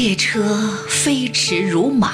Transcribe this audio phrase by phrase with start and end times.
[0.00, 2.08] 列车飞驰如莽，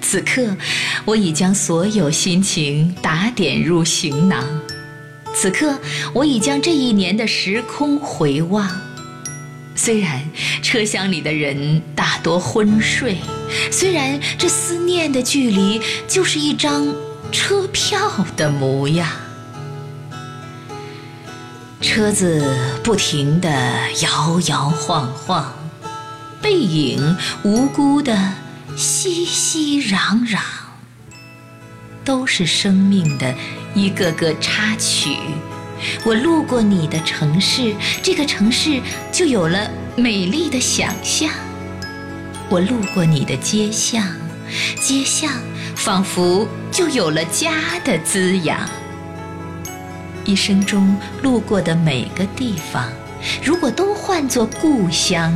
[0.00, 0.56] 此刻
[1.04, 4.42] 我已将所有心情打点入行囊。
[5.34, 5.78] 此刻
[6.14, 8.66] 我已将这一年的时空回望。
[9.74, 10.26] 虽然
[10.62, 13.18] 车厢里的人大多昏睡，
[13.70, 16.86] 虽然这思念的距离就是一张
[17.30, 18.00] 车票
[18.34, 19.06] 的模样。
[21.82, 22.42] 车子
[22.82, 23.50] 不停地
[24.00, 25.52] 摇摇晃晃，
[26.48, 28.16] 背影无辜的
[28.74, 30.38] 熙熙攘攘，
[32.02, 33.34] 都是生命的
[33.74, 35.18] 一个个插曲。
[36.06, 38.80] 我路过你的城市，这个城市
[39.12, 41.28] 就有了美丽的想象；
[42.48, 44.02] 我路过你的街巷，
[44.80, 45.30] 街巷
[45.76, 48.58] 仿佛就有了家的滋养。
[50.24, 52.90] 一生中路过的每个地方，
[53.42, 55.34] 如果都换作故乡，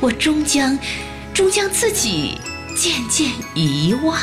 [0.00, 0.78] 我终将，
[1.34, 2.40] 终将自己
[2.76, 4.18] 渐渐遗忘。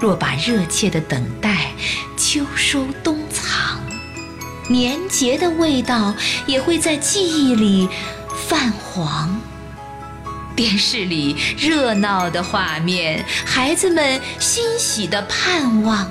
[0.00, 1.72] 若把热切的等待
[2.16, 3.80] 秋收冬藏，
[4.68, 6.14] 年节的味道
[6.46, 7.88] 也会在记忆里
[8.48, 9.40] 泛黄。
[10.54, 16.08] 电视里热闹的画面，孩子们欣喜的盼望。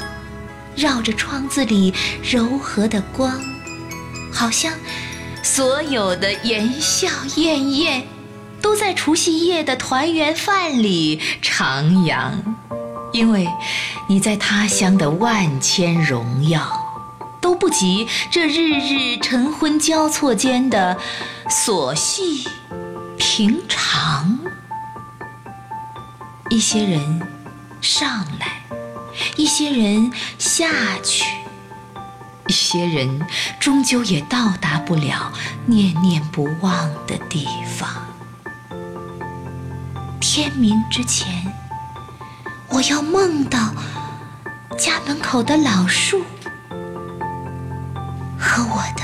[0.75, 1.93] 绕着窗子里
[2.23, 3.39] 柔和的光，
[4.44, 4.73] 好像
[5.41, 8.05] 所有的言笑晏晏，
[8.61, 12.30] 都在除夕夜的团圆饭里徜徉。
[13.14, 13.47] 因为
[14.05, 16.77] 你在他乡的万千荣耀，
[17.39, 20.97] 都不及这日日晨昏交错间的
[21.49, 22.45] 琐细
[23.17, 24.38] 平常。
[26.49, 27.21] 一些人
[27.80, 28.61] 上来。
[29.38, 30.67] 一些人下
[31.02, 31.23] 去，
[32.47, 33.25] 一些人
[33.59, 35.31] 终究也到达不了
[35.66, 37.89] 念念不忘的地方。
[40.19, 41.53] 天明之前
[42.69, 43.73] 我要梦到
[44.77, 46.23] 家门口的老树
[48.37, 49.04] 和我的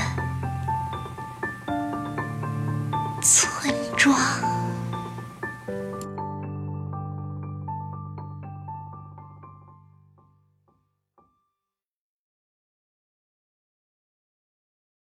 [3.22, 4.39] 村庄。